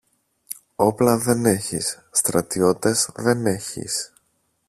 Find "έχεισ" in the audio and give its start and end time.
1.45-2.01, 3.45-4.13